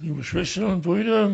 Liebe 0.00 0.24
Schwestern 0.24 0.64
und 0.64 0.82
Brüder, 0.82 1.30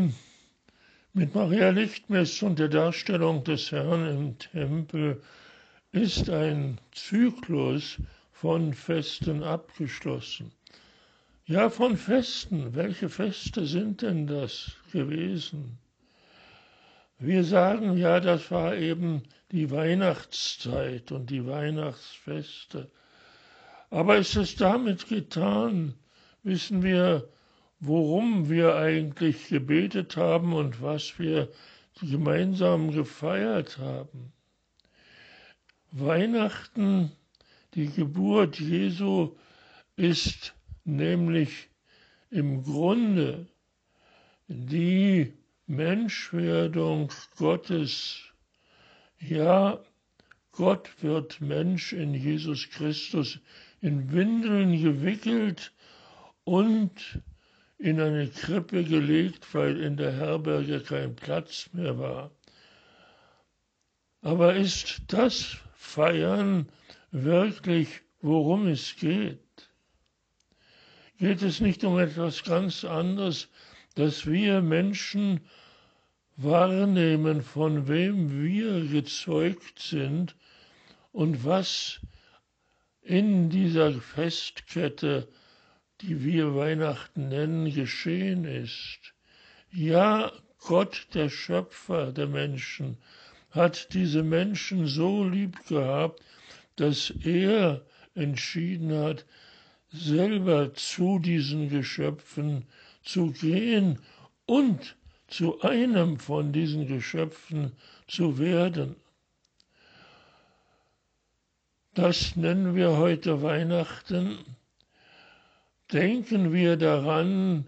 mit 1.15 1.35
Maria 1.35 1.71
Lichtmess 1.71 2.42
und 2.42 2.58
der 2.58 2.68
Darstellung 2.68 3.42
des 3.42 3.72
Herrn 3.72 4.06
im 4.06 4.38
Tempel 4.38 5.22
ist 5.92 6.29
ein 6.29 6.78
Zyklus 6.92 7.96
von 8.32 8.75
Festen 8.75 9.43
abgeschlossen. 9.43 10.52
Ja, 11.46 11.70
von 11.70 11.96
Festen. 11.96 12.75
Welche 12.75 13.09
Feste 13.09 13.64
sind 13.64 14.03
denn 14.03 14.27
das 14.27 14.73
gewesen? 14.93 15.79
Wir 17.19 17.45
sagen 17.45 17.97
ja, 17.97 18.21
das 18.21 18.51
war 18.51 18.77
eben 18.77 19.23
die 19.53 19.71
Weihnachtszeit 19.71 21.13
und 21.13 21.31
die 21.31 21.47
Weihnachtsfeste. 21.47 22.91
Aber 23.89 24.19
ist 24.19 24.37
es 24.37 24.55
damit 24.57 25.09
getan? 25.09 25.95
Wissen 26.43 26.83
wir, 26.83 27.27
worum 27.81 28.51
wir 28.51 28.77
eigentlich 28.77 29.49
gebetet 29.49 30.17
haben 30.17 30.53
und 30.53 30.82
was 30.82 31.18
wir 31.18 31.49
gemeinsam 32.00 32.92
gefeiert 32.92 33.78
haben. 33.78 34.32
Weihnachten, 35.90 37.10
die 37.74 37.88
Geburt 37.88 38.60
Jesu, 38.60 39.34
ist 39.96 40.54
nämlich 40.84 41.68
im 42.30 42.62
Grunde 42.62 43.46
die 44.46 45.32
Menschwerdung 45.66 47.12
Gottes. 47.37 48.20
Ja, 49.18 49.80
Gott 50.52 50.90
wird 51.02 51.40
Mensch 51.40 51.92
in 51.92 52.15
Jesus 52.15 52.68
Christus 52.70 53.40
in 53.80 54.12
Windeln 54.12 54.80
gewickelt 54.80 55.73
und 56.45 57.20
in 57.80 57.98
eine 57.98 58.28
Krippe 58.28 58.84
gelegt, 58.84 59.54
weil 59.54 59.80
in 59.80 59.96
der 59.96 60.12
Herberge 60.12 60.80
kein 60.80 61.16
Platz 61.16 61.70
mehr 61.72 61.98
war. 61.98 62.30
Aber 64.20 64.55
ist 64.55 65.00
das 65.09 65.56
Feiern 65.75 66.69
wirklich, 67.11 68.03
worum 68.20 68.69
es 68.69 68.97
geht? 68.97 69.41
Geht 71.19 71.41
es 71.41 71.61
nicht 71.61 71.83
um 71.83 71.98
etwas 71.98 72.45
ganz 72.45 72.84
anderes, 72.84 73.48
dass 73.94 74.27
wir 74.27 74.61
Menschen 74.61 75.41
wahrnehmen, 76.37 77.41
von 77.42 77.89
wem 77.89 78.42
wir 78.42 78.87
gezeugt 78.89 79.78
sind 79.78 80.37
und 81.12 81.47
was 81.47 82.00
in 83.00 83.48
dieser 83.48 83.92
Festkette 83.92 85.28
die 86.03 86.25
wir 86.25 86.55
Weihnachten 86.55 87.29
nennen, 87.29 87.73
geschehen 87.73 88.45
ist. 88.45 88.98
Ja, 89.70 90.33
Gott, 90.59 91.06
der 91.15 91.29
Schöpfer 91.29 92.12
der 92.12 92.27
Menschen, 92.27 92.98
hat 93.51 93.93
diese 93.95 94.23
Menschen 94.23 94.87
so 94.87 95.25
lieb 95.25 95.67
gehabt, 95.67 96.23
dass 96.77 97.12
er 97.25 97.83
entschieden 98.15 98.93
hat, 98.97 99.25
selber 99.93 100.73
zu 100.75 101.19
diesen 101.19 101.69
Geschöpfen 101.69 102.67
zu 103.03 103.33
gehen 103.33 103.98
und 104.47 104.97
zu 105.27 105.61
einem 105.62 106.19
von 106.19 106.53
diesen 106.53 106.87
Geschöpfen 106.87 107.73
zu 108.06 108.39
werden. 108.39 108.97
Das 111.95 112.37
nennen 112.37 112.77
wir 112.77 112.97
heute 112.97 113.43
Weihnachten 113.43 114.39
denken 115.93 116.53
wir 116.53 116.77
daran, 116.77 117.67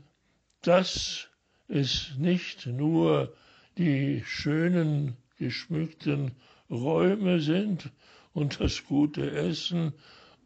dass 0.62 1.28
es 1.68 2.12
nicht 2.18 2.66
nur 2.66 3.34
die 3.78 4.22
schönen 4.24 5.16
geschmückten 5.38 6.32
Räume 6.70 7.40
sind 7.40 7.90
und 8.32 8.60
das 8.60 8.84
gute 8.84 9.30
Essen 9.30 9.92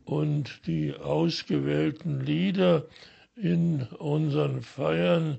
und 0.05 0.67
die 0.67 0.95
ausgewählten 0.95 2.21
Lieder 2.21 2.87
in 3.35 3.83
unseren 3.83 4.63
Feiern, 4.63 5.39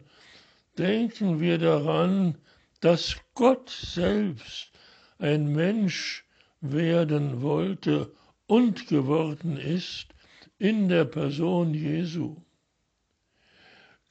denken 0.78 1.40
wir 1.40 1.58
daran, 1.58 2.38
dass 2.82 3.18
Gott 3.34 3.70
selbst 3.70 4.72
ein 5.18 5.52
Mensch 5.52 6.26
werden 6.62 7.42
wollte 7.42 8.12
und 8.46 8.88
geworden 8.88 9.58
ist 9.58 10.14
in 10.60 10.90
der 10.90 11.06
Person 11.06 11.74
Jesu. 11.74 12.38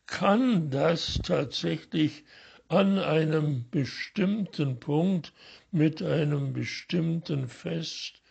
Kann 0.06 0.70
das 0.70 1.20
tatsächlich 1.22 2.24
an 2.68 2.98
einem 2.98 3.68
bestimmten 3.70 4.78
Punkt 4.78 5.32
mit 5.70 6.02
einem 6.02 6.52
bestimmten 6.52 7.48
Fest, 7.48 8.22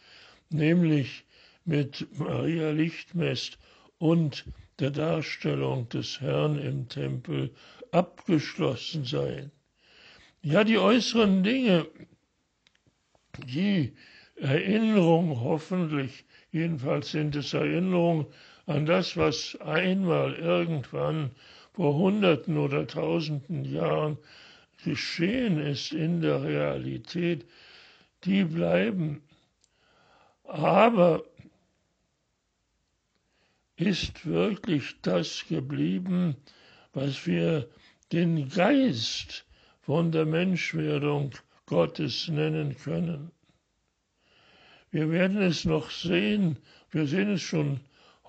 nämlich 0.50 1.26
mit 1.66 2.08
Maria 2.18 2.72
Lichtmess 2.72 3.52
und 3.98 4.46
der 4.80 4.92
Darstellung 4.92 5.88
des 5.90 6.22
Herrn 6.22 6.60
im 6.60 6.88
Tempel 6.90 7.54
abgeschlossen 7.92 9.06
sein. 9.06 9.52
Ja, 10.42 10.64
die 10.64 10.78
äußeren 10.78 11.44
Dinge, 11.44 11.88
die 13.48 13.96
Erinnerung 14.36 15.42
hoffentlich 15.42 16.26
Jedenfalls 16.56 17.12
sind 17.12 17.36
es 17.36 17.54
Erinnerungen 17.54 18.28
an 18.66 18.86
das, 18.86 19.18
was 19.18 19.60
einmal 19.60 20.36
irgendwann 20.36 21.32
vor 21.74 21.96
Hunderten 21.96 22.58
oder 22.58 22.88
Tausenden 22.88 23.66
Jahren 23.66 24.18
geschehen 24.86 25.60
ist 25.60 25.92
in 25.92 26.22
der 26.22 26.42
Realität, 26.44 27.46
die 28.24 28.46
bleiben. 28.46 29.22
Aber 30.46 31.26
ist 33.76 34.26
wirklich 34.26 34.96
das 35.02 35.44
geblieben, 35.50 36.38
was 36.94 37.28
wir 37.28 37.68
den 38.14 38.48
Geist 38.48 39.46
von 39.82 40.14
der 40.14 40.26
Menschwerdung 40.26 41.32
Gottes 41.66 42.30
nennen 42.30 42.78
können? 42.78 43.30
Wir 44.92 45.10
werden 45.12 45.42
es 45.42 45.66
noch 45.66 45.90
sehen, 45.92 46.58
wir 46.92 47.06
sehen 47.08 47.32
es 47.34 47.42
schon 47.42 47.82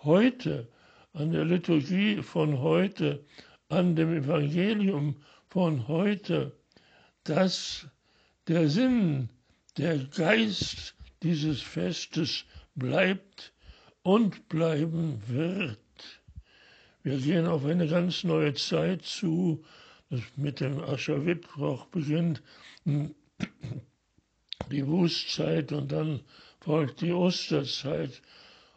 heute 0.03 0.67
an 1.13 1.31
der 1.31 1.45
Liturgie 1.45 2.23
von 2.23 2.59
heute, 2.61 3.25
an 3.69 3.97
dem 3.97 4.13
Evangelium 4.13 5.17
von 5.49 5.89
heute, 5.89 6.53
dass 7.25 7.87
der 8.49 8.69
Sinn, 8.69 9.29
der 9.77 9.99
Geist 9.99 10.95
dieses 11.23 11.61
Festes 11.63 12.45
bleibt 12.75 13.53
und 14.03 14.49
bleiben 14.49 15.21
wird. 15.27 15.79
Wir 17.03 17.19
gehen 17.19 17.47
auf 17.47 17.65
eine 17.65 17.89
ganz 17.89 18.25
neue 18.25 18.55
Zeit 18.55 19.03
zu, 19.03 19.65
das 20.11 20.21
mit 20.37 20.61
dem 20.61 20.81
Aschermittwoch 20.81 21.87
beginnt, 21.87 22.43
die 22.85 23.15
Wußzeit 24.87 25.73
und 25.73 25.91
dann 25.93 26.21
folgt 26.67 27.01
die 27.01 27.13
Osterzeit 27.13 28.21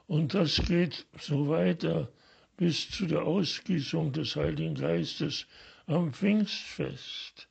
und 0.06 0.36
das 0.36 0.58
geht 0.68 1.08
so 1.20 1.50
weiter 1.50 2.08
bis 2.56 2.88
zu 2.92 3.08
der 3.08 3.24
Ausgießung 3.24 4.12
des 4.12 4.36
Heiligen 4.36 4.76
Geistes 4.76 5.48
am 5.88 6.14
Pfingstfest. 6.14 7.48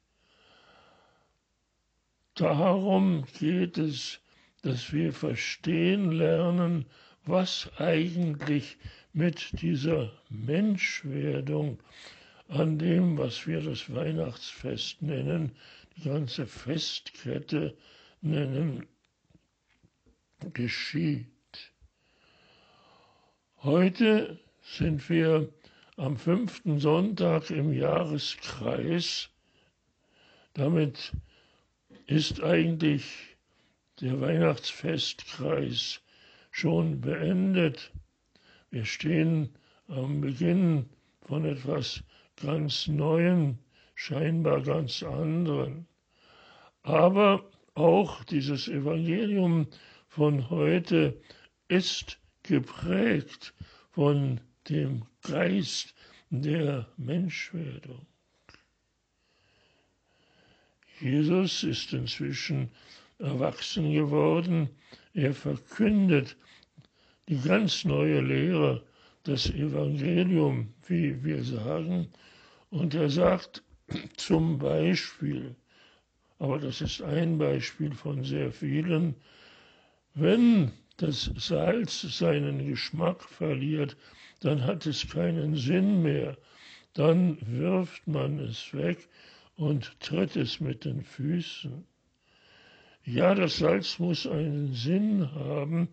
Darum 2.37 3.25
geht 3.41 3.79
es, 3.79 4.21
dass 4.63 4.93
wir 4.93 5.13
verstehen 5.13 6.13
lernen, 6.13 6.87
was 7.25 7.69
eigentlich 7.79 8.77
mit 9.13 9.61
dieser 9.61 10.13
Menschwerdung 10.29 11.83
an 12.47 12.79
dem, 12.79 13.19
was 13.19 13.45
wir 13.49 13.61
das 13.61 13.93
Weihnachtsfest 13.93 15.03
nennen, 15.03 15.57
die 15.97 16.03
ganze 16.09 16.47
Festkette 16.47 17.77
nennen, 18.21 18.87
geschieht. 20.53 21.27
Heute 23.63 24.39
sind 24.63 25.09
wir 25.09 25.53
am 25.97 26.17
fünften 26.17 26.79
Sonntag 26.79 27.51
im 27.51 27.73
Jahreskreis. 27.73 29.31
Damit 30.55 31.13
ist 32.07 32.43
eigentlich 32.43 33.37
der 34.01 34.21
Weihnachtsfestkreis 34.21 36.01
schon 36.51 37.01
beendet. 37.01 37.93
Wir 38.71 38.85
stehen 38.85 39.51
am 39.89 40.21
Beginn 40.21 40.89
von 41.23 41.45
etwas 41.45 42.03
ganz 42.41 42.87
Neuem, 42.87 43.59
scheinbar 43.95 44.63
ganz 44.63 45.03
anderen. 45.03 45.87
Aber 46.83 47.45
auch 47.75 48.25
dieses 48.25 48.69
Evangelium 48.69 49.67
von 50.09 50.51
heute 50.51 51.21
ist 51.69 52.19
geprägt 52.43 53.55
von 53.91 54.41
dem 54.69 55.05
Geist 55.23 55.95
der 56.31 56.89
Menschwerdung. 56.97 58.07
Jesus 61.01 61.63
ist 61.63 61.93
inzwischen 61.93 62.71
erwachsen 63.19 63.93
geworden. 63.93 64.69
Er 65.15 65.33
verkündet 65.33 66.37
die 67.29 67.39
ganz 67.39 67.85
neue 67.85 68.21
Lehre, 68.21 68.85
das 69.23 69.51
Evangelium, 69.51 70.73
wie 70.87 71.23
wir 71.23 71.45
sagen. 71.45 72.09
Und 72.71 72.95
er 72.95 73.11
sagt 73.11 73.63
zum 74.17 74.59
Beispiel, 74.59 75.55
aber 76.39 76.59
das 76.59 76.81
ist 76.81 77.03
ein 77.03 77.39
Beispiel 77.39 77.93
von 77.95 78.25
sehr 78.25 78.53
vielen, 78.53 79.15
wenn 80.21 80.73
das 80.97 81.31
Salz 81.37 82.01
seinen 82.19 82.67
Geschmack 82.67 83.23
verliert, 83.23 83.97
dann 84.41 84.65
hat 84.65 84.87
es 84.87 85.09
keinen 85.09 85.57
Sinn 85.57 86.03
mehr. 86.03 86.37
Dann 86.95 87.39
wirft 87.41 88.07
man 88.07 88.39
es 88.41 88.73
weg 88.75 89.09
und 89.57 89.99
tritt 90.01 90.37
es 90.37 90.61
mit 90.61 90.85
den 90.85 91.03
Füßen. 91.03 91.85
Ja, 93.05 93.35
das 93.35 93.59
Salz 93.59 93.99
muss 93.99 94.27
einen 94.27 94.75
Sinn 94.75 95.33
haben. 95.33 95.89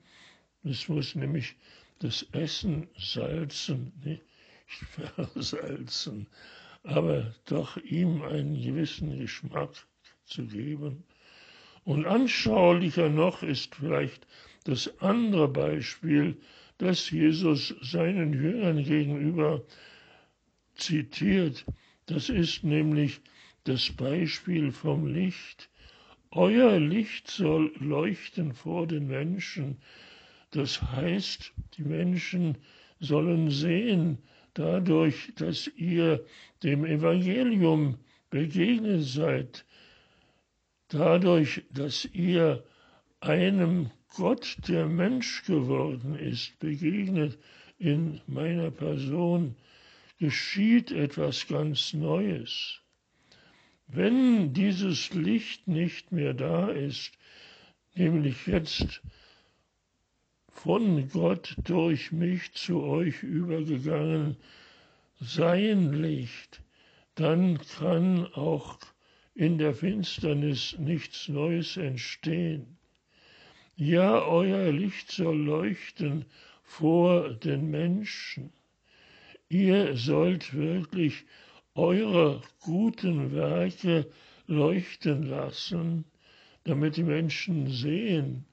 Es 0.63 0.89
muss 0.89 1.15
nämlich 1.15 1.55
das 1.99 2.23
Essen 2.31 2.87
salzen, 2.97 3.93
nicht 4.03 4.23
versalzen, 4.65 6.27
aber 6.83 7.33
doch 7.45 7.77
ihm 7.77 8.21
einen 8.23 8.61
gewissen 8.61 9.17
Geschmack 9.19 9.87
zu 10.25 10.45
geben. 10.45 11.03
Und 11.85 12.07
anschaulicher 12.07 13.09
noch 13.09 13.43
ist 13.43 13.75
vielleicht 13.75 14.27
das 14.63 14.99
andere 15.01 15.47
Beispiel, 15.47 16.35
das 16.79 17.11
Jesus 17.11 17.75
seinen 17.81 18.33
Jüngern 18.33 18.83
gegenüber 18.83 19.63
zitiert. 20.75 21.63
Das 22.07 22.29
ist 22.29 22.63
nämlich 22.63 23.21
das 23.65 23.91
Beispiel 23.91 24.71
vom 24.71 25.05
Licht. 25.05 25.69
Euer 26.31 26.79
Licht 26.79 27.29
soll 27.29 27.71
leuchten 27.79 28.53
vor 28.53 28.87
den 28.87 29.05
Menschen. 29.05 29.77
Das 30.49 30.81
heißt, 30.81 31.53
die 31.77 31.83
Menschen 31.83 32.57
sollen 32.99 33.51
sehen, 33.51 34.17
dadurch, 34.55 35.33
dass 35.35 35.67
ihr 35.77 36.25
dem 36.63 36.83
Evangelium 36.83 37.99
begegnet 38.31 39.03
seid, 39.03 39.65
dadurch, 40.89 41.63
dass 41.71 42.05
ihr 42.05 42.63
einem 43.19 43.91
Gott, 44.15 44.57
der 44.67 44.87
Mensch 44.87 45.43
geworden 45.43 46.15
ist, 46.15 46.57
begegnet 46.59 47.37
in 47.77 48.21
meiner 48.27 48.71
Person, 48.71 49.55
geschieht 50.19 50.91
etwas 50.91 51.47
ganz 51.47 51.93
Neues. 51.93 52.79
Wenn 53.87 54.53
dieses 54.53 55.13
Licht 55.13 55.67
nicht 55.67 56.11
mehr 56.11 56.33
da 56.33 56.69
ist, 56.69 57.11
nämlich 57.93 58.47
jetzt 58.47 59.01
von 60.49 61.09
Gott 61.09 61.55
durch 61.63 62.11
mich 62.11 62.53
zu 62.53 62.81
euch 62.83 63.21
übergegangen, 63.21 64.37
sein 65.19 65.93
Licht, 65.93 66.61
dann 67.15 67.57
kann 67.59 68.25
auch 68.33 68.79
in 69.35 69.57
der 69.57 69.73
Finsternis 69.73 70.77
nichts 70.79 71.27
Neues 71.27 71.75
entstehen. 71.75 72.77
Ja, 73.75 74.21
euer 74.21 74.71
Licht 74.71 75.11
soll 75.11 75.37
leuchten 75.37 76.25
vor 76.63 77.33
den 77.33 77.69
Menschen. 77.69 78.53
Ihr 79.49 79.97
sollt 79.97 80.53
wirklich 80.53 81.25
eure 81.75 82.41
guten 82.61 83.33
Werke 83.33 84.09
leuchten 84.47 85.23
lassen, 85.23 86.05
damit 86.63 86.95
die 86.95 87.03
Menschen 87.03 87.67
sehen, 87.67 88.45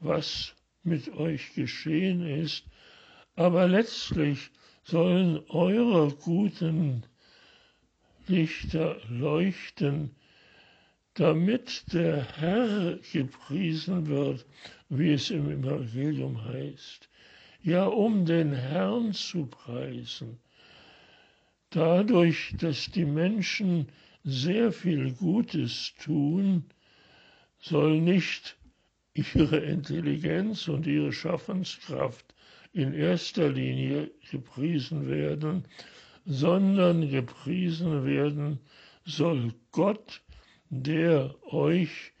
was 0.00 0.54
mit 0.82 1.14
euch 1.14 1.54
geschehen 1.54 2.26
ist. 2.26 2.64
Aber 3.36 3.68
letztlich 3.68 4.50
sollen 4.84 5.40
eure 5.50 6.14
guten 6.14 7.04
Lichter 8.26 8.96
leuchten, 9.08 10.14
damit 11.14 11.92
der 11.92 12.26
Herr 12.38 12.98
gepriesen 13.12 14.06
wird, 14.06 14.46
wie 14.88 15.12
es 15.12 15.30
im 15.30 15.50
Evangelium 15.50 16.44
heißt. 16.44 17.08
Ja, 17.62 17.84
um 17.86 18.26
den 18.26 18.52
Herrn 18.52 19.12
zu 19.12 19.46
preisen. 19.46 20.38
Dadurch, 21.70 22.54
dass 22.58 22.90
die 22.90 23.04
Menschen 23.04 23.88
sehr 24.22 24.72
viel 24.72 25.12
Gutes 25.12 25.94
tun, 26.02 26.64
soll 27.58 28.00
nicht 28.00 28.56
ihre 29.14 29.58
Intelligenz 29.58 30.68
und 30.68 30.86
ihre 30.86 31.12
Schaffenskraft 31.12 32.34
in 32.72 32.92
erster 32.92 33.48
Linie 33.48 34.10
gepriesen 34.30 35.08
werden, 35.08 35.64
sondern 36.24 37.08
gepriesen 37.10 38.04
werden 38.04 38.58
soll 39.04 39.52
Gott, 39.72 40.22
der 40.70 41.34
euch 41.52 42.12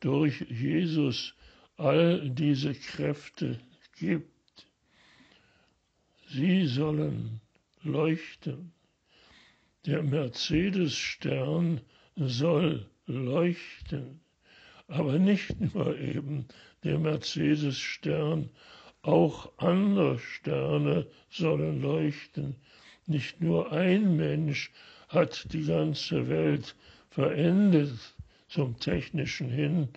durch 0.00 0.40
Jesus 0.48 1.34
all 1.76 2.30
diese 2.30 2.74
Kräfte 2.74 3.58
gibt. 3.98 4.66
Sie 6.28 6.66
sollen 6.66 7.40
leuchten. 7.82 8.72
Der 9.86 10.02
Mercedes-Stern 10.02 11.80
soll 12.16 12.86
leuchten, 13.06 14.20
aber 14.88 15.18
nicht 15.18 15.58
nur 15.74 15.98
eben 15.98 16.46
der 16.84 16.98
Mercedes-Stern, 16.98 18.50
auch 19.02 19.50
andere 19.58 20.18
Sterne 20.18 21.06
sollen 21.30 21.80
leuchten. 21.80 22.56
Nicht 23.06 23.40
nur 23.40 23.72
ein 23.72 24.16
Mensch 24.16 24.70
hat 25.08 25.52
die 25.52 25.64
ganze 25.64 26.28
Welt 26.28 26.76
verendet 27.10 27.98
zum 28.48 28.78
Technischen 28.78 29.48
hin, 29.48 29.88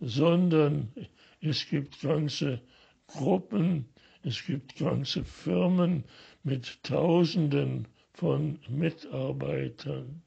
sondern 0.00 0.92
es 1.40 1.68
gibt 1.68 2.00
ganze 2.00 2.60
Gruppen, 3.06 3.86
es 4.22 4.44
gibt 4.44 4.76
ganze 4.76 5.24
Firmen 5.24 6.04
mit 6.42 6.82
Tausenden 6.82 7.86
von 8.12 8.58
Mitarbeitern. 8.68 10.22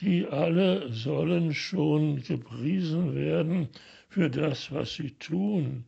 Die 0.00 0.26
alle 0.26 0.92
sollen 0.92 1.54
schon 1.54 2.22
gepriesen 2.22 3.14
werden 3.14 3.68
für 4.08 4.30
das, 4.30 4.70
was 4.70 4.94
sie 4.94 5.12
tun. 5.12 5.84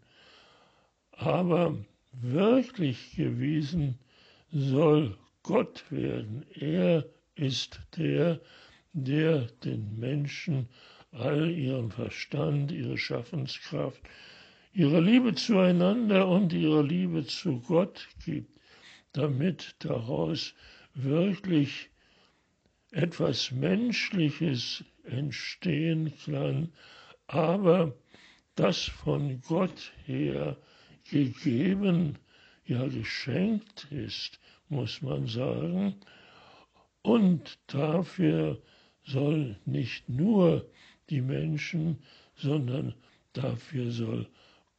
Aber 1.12 1.76
wirklich 2.12 3.14
gewiesen 3.14 3.99
soll 4.52 5.16
Gott 5.42 5.85
werden. 5.90 6.45
Er 6.54 7.07
ist 7.35 7.80
der, 7.97 8.40
der 8.92 9.47
den 9.64 9.99
Menschen 9.99 10.69
all 11.12 11.50
ihren 11.50 11.90
Verstand, 11.90 12.73
ihre 12.73 12.99
Schaffenskraft, 12.99 14.00
ihre 14.73 15.00
Liebe 15.00 15.35
zueinander 15.35 16.28
und 16.28 16.52
ihre 16.52 16.83
Liebe 16.83 17.25
zu 17.26 17.61
Gott 17.61 18.09
gibt, 18.25 18.61
damit 19.12 19.75
daraus 19.80 20.54
wirklich 20.95 21.90
etwas 22.92 23.50
Menschliches 23.50 24.85
entstehen 25.04 26.12
kann, 26.25 26.73
aber 27.26 27.95
das 28.54 28.83
von 28.83 29.40
Gott 29.42 29.92
her 30.04 30.57
gegeben, 31.09 32.19
ja 32.71 32.87
geschenkt 32.87 33.89
ist, 33.91 34.39
muss 34.69 35.03
man 35.03 35.27
sagen, 35.27 35.97
und 37.03 37.59
dafür 37.67 38.62
soll 39.05 39.57
nicht 39.65 40.09
nur 40.09 40.71
die 41.09 41.21
Menschen, 41.21 41.99
sondern 42.37 42.95
dafür 43.33 43.91
soll 43.91 44.29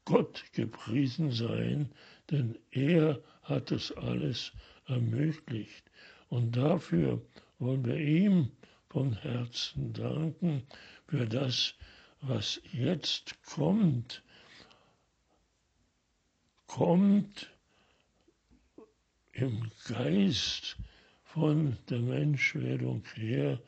Gott 0.06 0.44
gepriesen 0.54 1.32
sein, 1.32 1.90
denn 2.30 2.58
er 2.72 3.22
hat 3.44 3.72
es 3.72 3.92
alles 3.92 4.52
ermöglicht. 4.88 5.84
Und 6.30 6.56
dafür 6.56 7.22
wollen 7.60 7.86
wir 7.86 7.98
ihm 7.98 8.52
von 8.90 9.14
Herzen 9.14 9.94
danken 9.94 10.64
für 11.08 11.26
das, 11.26 11.76
was 12.22 12.62
jetzt 12.72 13.42
kommt. 13.44 14.24
Kommt 16.68 17.52
im 19.42 19.72
Geist 19.88 20.78
von 21.24 21.76
der 21.90 22.00
Menschwerdung 22.00 23.04
her 23.16 23.60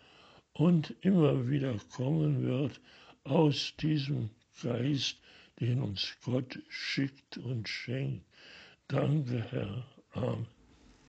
und 0.53 0.93
immer 1.01 1.49
wieder 1.49 1.75
kommen 1.95 2.43
wird 2.43 2.79
aus 3.23 3.73
diesem 3.79 4.29
Geist, 4.61 5.17
den 5.59 5.81
uns 5.81 6.15
Gott 6.23 6.59
schickt 6.69 7.37
und 7.39 7.67
schenkt. 7.67 8.23
Danke, 8.87 9.43
Herr. 9.49 9.83
Amen. 10.11 10.62